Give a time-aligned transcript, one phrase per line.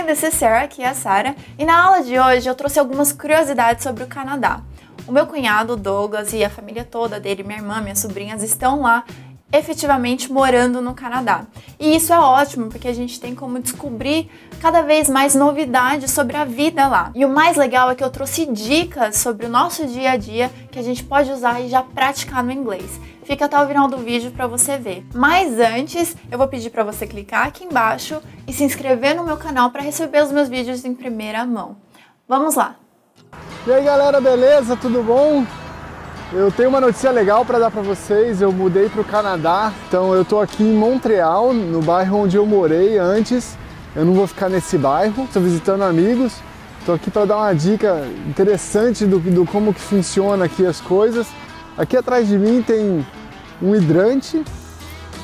[0.00, 2.78] Hi, this is Sarah, aqui é a Sarah, e na aula de hoje eu trouxe
[2.78, 4.62] algumas curiosidades sobre o Canadá.
[5.06, 9.04] O meu cunhado, Douglas, e a família toda dele, minha irmã, minhas sobrinhas, estão lá
[9.52, 11.44] efetivamente morando no Canadá.
[11.78, 14.30] E isso é ótimo, porque a gente tem como descobrir
[14.60, 17.10] cada vez mais novidades sobre a vida lá.
[17.14, 20.50] E o mais legal é que eu trouxe dicas sobre o nosso dia a dia
[20.70, 23.00] que a gente pode usar e já praticar no inglês.
[23.24, 25.06] Fica até o final do vídeo para você ver.
[25.14, 29.36] Mas antes, eu vou pedir para você clicar aqui embaixo e se inscrever no meu
[29.36, 31.76] canal para receber os meus vídeos em primeira mão.
[32.28, 32.76] Vamos lá!
[33.66, 34.76] E aí galera, beleza?
[34.76, 35.44] Tudo bom?
[36.32, 38.40] Eu tenho uma notícia legal para dar para vocês.
[38.40, 42.46] Eu mudei para o Canadá, então eu estou aqui em Montreal, no bairro onde eu
[42.46, 43.58] morei antes.
[43.96, 46.34] Eu não vou ficar nesse bairro, estou visitando amigos.
[46.78, 51.26] Estou aqui para dar uma dica interessante do, do como que funciona aqui as coisas.
[51.76, 53.04] Aqui atrás de mim tem
[53.60, 54.44] um hidrante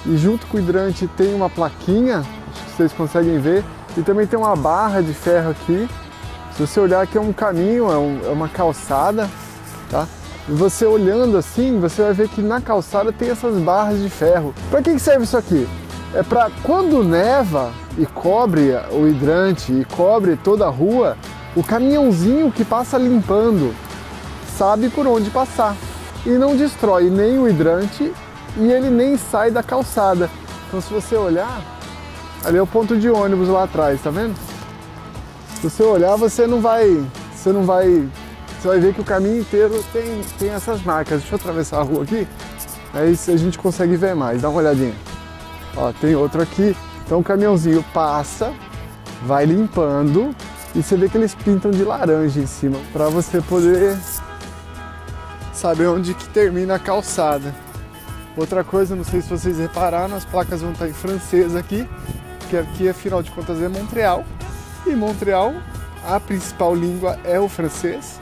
[0.05, 3.65] e junto com o hidrante tem uma plaquinha, acho que vocês conseguem ver,
[3.97, 5.89] e também tem uma barra de ferro aqui.
[6.57, 9.31] Se você olhar aqui é um caminho, é, um, é uma calçada,
[9.89, 10.07] tá?
[10.49, 14.55] Você olhando assim, você vai ver que na calçada tem essas barras de ferro.
[14.71, 15.69] Para que serve isso aqui?
[16.15, 21.17] É para quando neva e cobre o hidrante e cobre toda a rua,
[21.57, 23.75] o caminhãozinho que passa limpando
[24.57, 25.77] sabe por onde passar
[26.25, 28.13] e não destrói nem o hidrante
[28.57, 30.31] e ele nem sai da calçada.
[30.69, 31.61] Então se você olhar,
[32.45, 34.35] ali é o ponto de ônibus lá atrás, tá vendo?
[35.57, 38.09] Se você olhar, você não vai, você não vai
[38.59, 41.21] você vai ver que o caminho inteiro tem, tem essas marcas.
[41.21, 42.27] Deixa eu atravessar a rua aqui,
[42.95, 44.43] aí a gente consegue ver mais.
[44.43, 44.95] Dá uma olhadinha.
[45.77, 46.77] Ó, tem outro aqui.
[47.05, 48.53] Então o caminhãozinho passa,
[49.25, 50.35] vai limpando
[50.75, 53.97] e você vê que eles pintam de laranja em cima para você poder
[55.53, 57.55] saber onde que termina a calçada.
[58.37, 61.89] Outra coisa, não sei se vocês repararam, as placas vão estar em francês aqui,
[62.51, 64.25] que aqui afinal de contas é Montreal.
[64.87, 65.55] E Montreal,
[66.05, 68.21] a principal língua é o francês.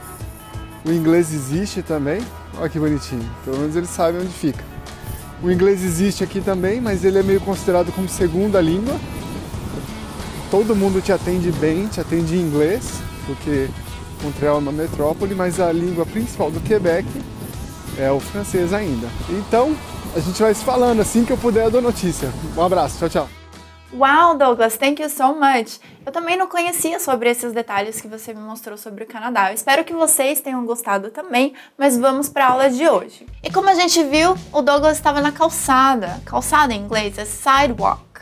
[0.85, 2.21] O inglês existe também.
[2.57, 3.27] Olha que bonitinho.
[3.43, 4.63] Pelo menos eles sabem onde fica.
[5.41, 8.95] O inglês existe aqui também, mas ele é meio considerado como segunda língua.
[10.51, 13.67] Todo mundo te atende bem, te atende em inglês, porque
[14.23, 17.07] Montreal é uma metrópole, mas a língua principal do Quebec
[17.97, 19.07] é o francês ainda.
[19.29, 19.75] Então,
[20.15, 22.29] a gente vai se falando assim que eu puder eu dou notícia.
[22.55, 23.44] Um abraço, tchau, tchau.
[23.93, 25.79] Wow, Douglas, thank you so much.
[26.05, 29.51] Eu também não conhecia sobre esses detalhes que você me mostrou sobre o Canadá.
[29.51, 33.25] Eu espero que vocês tenham gostado também, mas vamos para a aula de hoje.
[33.43, 36.19] E como a gente viu, o Douglas estava na calçada.
[36.25, 38.21] Calçada em inglês é sidewalk.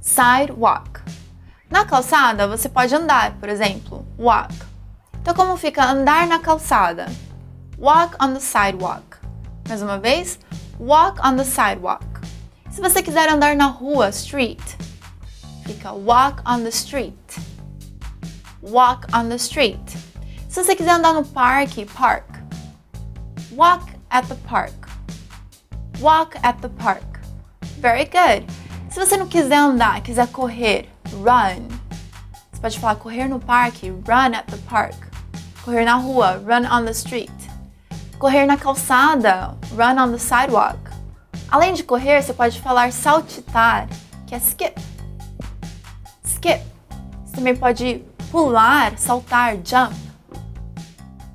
[0.00, 1.00] Sidewalk.
[1.70, 4.54] Na calçada você pode andar, por exemplo, walk.
[5.22, 7.06] Então como fica andar na calçada?
[7.78, 9.16] Walk on the sidewalk.
[9.66, 10.38] Mais uma vez,
[10.78, 12.09] walk on the sidewalk.
[12.70, 14.62] Se você quiser andar na rua, street,
[15.66, 17.16] fica walk on the street.
[18.62, 19.96] Walk on the street.
[20.48, 22.26] Se você quiser andar no parque, park.
[23.52, 24.88] Walk at the park.
[26.00, 27.20] Walk at the park.
[27.80, 28.46] Very good.
[28.88, 31.66] Se você não quiser andar, quiser correr, run.
[32.52, 34.96] Você pode falar correr no parque, run at the park.
[35.64, 37.32] Correr na rua, run on the street.
[38.18, 40.89] Correr na calçada, run on the sidewalk.
[41.50, 43.88] Além de correr, você pode falar saltitar,
[44.26, 44.80] que é skip.
[46.24, 46.62] Skip.
[47.24, 49.94] Você também pode pular, saltar, jump.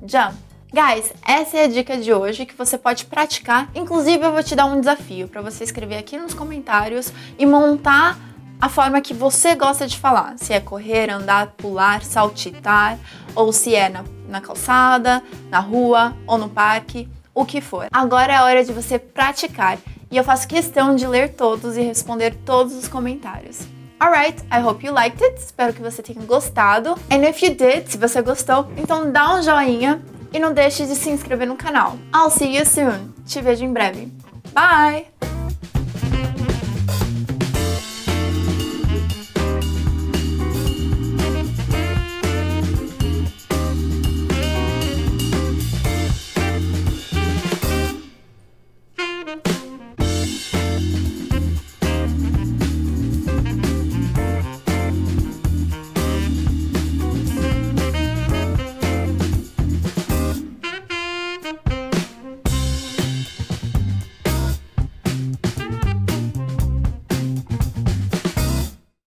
[0.06, 0.34] Jump.
[0.72, 3.70] Guys, essa é a dica de hoje que você pode praticar.
[3.74, 8.18] Inclusive, eu vou te dar um desafio para você escrever aqui nos comentários e montar
[8.58, 10.34] a forma que você gosta de falar.
[10.38, 12.98] Se é correr, andar, pular, saltitar,
[13.34, 17.88] ou se é na, na calçada, na rua ou no parque, o que for.
[17.92, 19.78] Agora é a hora de você praticar
[20.16, 23.58] e eu faço questão de ler todos e responder todos os comentários.
[24.00, 25.38] Alright, I hope you liked it.
[25.38, 26.94] Espero que você tenha gostado.
[27.10, 30.94] And if you did, se você gostou, então dá um joinha e não deixe de
[30.94, 31.98] se inscrever no canal.
[32.14, 33.12] I'll see you soon.
[33.26, 34.10] Te vejo em breve.
[34.54, 35.08] Bye!